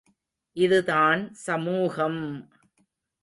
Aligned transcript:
இது 0.57 0.79
தான் 0.83 1.21
சமூகம்! 1.43 2.21